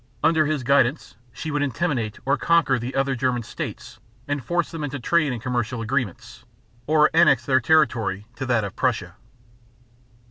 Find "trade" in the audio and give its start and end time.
4.99-5.31